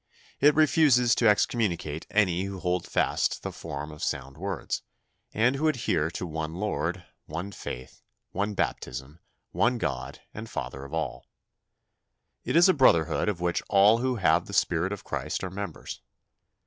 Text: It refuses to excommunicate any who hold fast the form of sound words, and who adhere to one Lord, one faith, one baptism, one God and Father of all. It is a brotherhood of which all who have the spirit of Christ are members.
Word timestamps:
It 0.39 0.55
refuses 0.55 1.13
to 1.13 1.27
excommunicate 1.29 2.07
any 2.09 2.45
who 2.45 2.57
hold 2.57 2.87
fast 2.87 3.43
the 3.43 3.51
form 3.51 3.91
of 3.91 4.03
sound 4.03 4.35
words, 4.35 4.81
and 5.31 5.55
who 5.55 5.67
adhere 5.67 6.09
to 6.09 6.25
one 6.25 6.55
Lord, 6.55 7.05
one 7.27 7.51
faith, 7.51 8.01
one 8.31 8.55
baptism, 8.55 9.19
one 9.51 9.77
God 9.77 10.19
and 10.33 10.49
Father 10.49 10.85
of 10.85 10.93
all. 10.95 11.27
It 12.43 12.55
is 12.55 12.67
a 12.67 12.73
brotherhood 12.73 13.29
of 13.29 13.41
which 13.41 13.61
all 13.69 13.99
who 13.99 14.15
have 14.15 14.47
the 14.47 14.53
spirit 14.53 14.91
of 14.91 15.03
Christ 15.03 15.43
are 15.43 15.51
members. 15.51 16.01